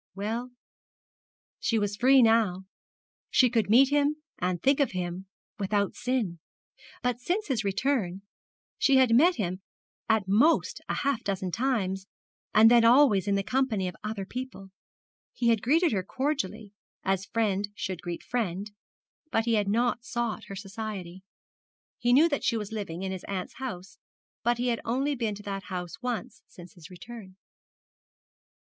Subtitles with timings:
[0.15, 0.49] Well,
[1.59, 2.63] she was free now.
[3.29, 5.27] She could meet him and think of him
[5.59, 6.39] without sin;
[7.03, 8.23] but since his return
[8.79, 9.61] she had met him
[10.09, 12.07] at most half a dozen times,
[12.51, 14.71] and then always in the company of other people.
[15.33, 16.73] He had greeted her cordially,
[17.03, 18.71] as friend should greet friend,
[19.29, 21.21] but he had not sought her society.
[21.99, 23.99] He knew that she was living in his aunt's house,
[24.41, 27.35] but he had only been to that house once since his return.